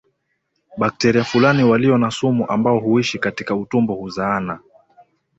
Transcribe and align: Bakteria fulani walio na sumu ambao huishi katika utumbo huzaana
Bakteria 0.77 1.23
fulani 1.23 1.63
walio 1.63 1.97
na 1.97 2.11
sumu 2.11 2.45
ambao 2.49 2.79
huishi 2.79 3.19
katika 3.19 3.55
utumbo 3.55 3.93
huzaana 3.95 4.59